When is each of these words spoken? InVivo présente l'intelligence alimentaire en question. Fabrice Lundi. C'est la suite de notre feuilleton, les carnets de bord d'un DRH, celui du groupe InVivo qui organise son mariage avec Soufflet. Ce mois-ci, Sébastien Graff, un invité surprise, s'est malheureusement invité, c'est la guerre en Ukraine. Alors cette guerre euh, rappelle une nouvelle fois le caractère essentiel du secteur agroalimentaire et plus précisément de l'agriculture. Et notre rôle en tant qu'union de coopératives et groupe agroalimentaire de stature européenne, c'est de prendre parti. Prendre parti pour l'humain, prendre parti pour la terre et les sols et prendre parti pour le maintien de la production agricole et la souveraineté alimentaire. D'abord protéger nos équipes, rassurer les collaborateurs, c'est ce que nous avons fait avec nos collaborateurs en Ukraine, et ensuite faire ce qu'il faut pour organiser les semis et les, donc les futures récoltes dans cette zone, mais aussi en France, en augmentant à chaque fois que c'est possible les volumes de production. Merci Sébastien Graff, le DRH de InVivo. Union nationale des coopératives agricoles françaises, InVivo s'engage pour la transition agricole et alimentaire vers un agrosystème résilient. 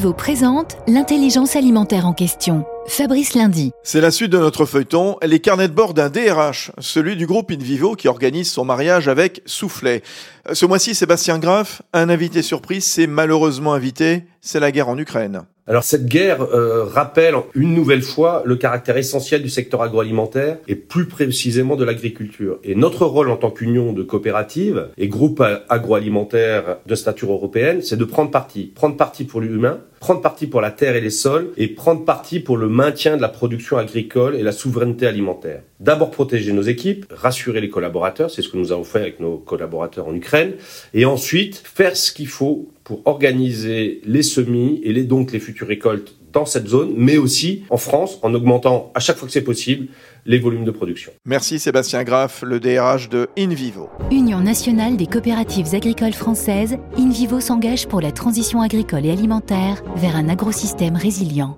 InVivo 0.00 0.14
présente 0.14 0.78
l'intelligence 0.88 1.56
alimentaire 1.56 2.06
en 2.06 2.14
question. 2.14 2.64
Fabrice 2.86 3.34
Lundi. 3.34 3.72
C'est 3.82 4.00
la 4.00 4.10
suite 4.10 4.32
de 4.32 4.38
notre 4.38 4.64
feuilleton, 4.64 5.18
les 5.22 5.40
carnets 5.40 5.68
de 5.68 5.74
bord 5.74 5.92
d'un 5.92 6.08
DRH, 6.08 6.72
celui 6.78 7.16
du 7.16 7.26
groupe 7.26 7.50
InVivo 7.50 7.96
qui 7.96 8.08
organise 8.08 8.50
son 8.50 8.64
mariage 8.64 9.08
avec 9.08 9.42
Soufflet. 9.44 10.02
Ce 10.50 10.64
mois-ci, 10.64 10.94
Sébastien 10.94 11.38
Graff, 11.38 11.82
un 11.92 12.08
invité 12.08 12.40
surprise, 12.40 12.84
s'est 12.84 13.06
malheureusement 13.06 13.74
invité, 13.74 14.24
c'est 14.40 14.58
la 14.58 14.72
guerre 14.72 14.88
en 14.88 14.96
Ukraine. 14.96 15.42
Alors 15.66 15.84
cette 15.84 16.06
guerre 16.06 16.42
euh, 16.42 16.84
rappelle 16.84 17.36
une 17.54 17.74
nouvelle 17.74 18.02
fois 18.02 18.42
le 18.44 18.56
caractère 18.56 18.96
essentiel 18.96 19.42
du 19.42 19.48
secteur 19.48 19.82
agroalimentaire 19.82 20.56
et 20.66 20.74
plus 20.74 21.06
précisément 21.06 21.76
de 21.76 21.84
l'agriculture. 21.84 22.58
Et 22.64 22.74
notre 22.74 23.04
rôle 23.04 23.30
en 23.30 23.36
tant 23.36 23.50
qu'union 23.50 23.92
de 23.92 24.02
coopératives 24.02 24.88
et 24.98 25.06
groupe 25.06 25.44
agroalimentaire 25.68 26.78
de 26.86 26.94
stature 26.96 27.30
européenne, 27.30 27.82
c'est 27.82 27.96
de 27.96 28.04
prendre 28.04 28.30
parti. 28.32 28.72
Prendre 28.74 28.96
parti 28.96 29.24
pour 29.24 29.40
l'humain, 29.40 29.78
prendre 30.00 30.22
parti 30.22 30.46
pour 30.46 30.62
la 30.62 30.70
terre 30.70 30.96
et 30.96 31.00
les 31.00 31.10
sols 31.10 31.52
et 31.58 31.68
prendre 31.68 32.04
parti 32.04 32.40
pour 32.40 32.56
le 32.56 32.68
maintien 32.68 33.16
de 33.16 33.22
la 33.22 33.28
production 33.28 33.76
agricole 33.76 34.34
et 34.34 34.42
la 34.42 34.50
souveraineté 34.50 35.06
alimentaire. 35.06 35.62
D'abord 35.78 36.10
protéger 36.10 36.52
nos 36.52 36.62
équipes, 36.62 37.04
rassurer 37.10 37.60
les 37.60 37.68
collaborateurs, 37.68 38.30
c'est 38.30 38.42
ce 38.42 38.48
que 38.48 38.56
nous 38.56 38.72
avons 38.72 38.82
fait 38.82 39.00
avec 39.00 39.20
nos 39.20 39.36
collaborateurs 39.36 40.08
en 40.08 40.14
Ukraine, 40.14 40.54
et 40.94 41.04
ensuite 41.04 41.62
faire 41.62 41.96
ce 41.96 42.12
qu'il 42.12 42.28
faut 42.28 42.70
pour 42.90 43.02
organiser 43.04 44.00
les 44.04 44.24
semis 44.24 44.80
et 44.82 44.92
les, 44.92 45.04
donc 45.04 45.30
les 45.30 45.38
futures 45.38 45.68
récoltes 45.68 46.16
dans 46.32 46.44
cette 46.44 46.66
zone, 46.66 46.92
mais 46.96 47.18
aussi 47.18 47.62
en 47.70 47.76
France, 47.76 48.18
en 48.22 48.34
augmentant 48.34 48.90
à 48.96 48.98
chaque 48.98 49.16
fois 49.16 49.28
que 49.28 49.32
c'est 49.32 49.44
possible 49.44 49.86
les 50.26 50.40
volumes 50.40 50.64
de 50.64 50.72
production. 50.72 51.12
Merci 51.24 51.60
Sébastien 51.60 52.02
Graff, 52.02 52.42
le 52.42 52.58
DRH 52.58 53.08
de 53.08 53.28
InVivo. 53.38 53.88
Union 54.10 54.40
nationale 54.40 54.96
des 54.96 55.06
coopératives 55.06 55.72
agricoles 55.72 56.14
françaises, 56.14 56.78
InVivo 56.98 57.38
s'engage 57.38 57.86
pour 57.86 58.00
la 58.00 58.10
transition 58.10 58.60
agricole 58.60 59.06
et 59.06 59.12
alimentaire 59.12 59.84
vers 59.94 60.16
un 60.16 60.28
agrosystème 60.28 60.96
résilient. 60.96 61.56